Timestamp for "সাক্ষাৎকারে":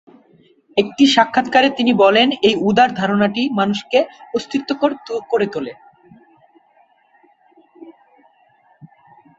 1.07-1.69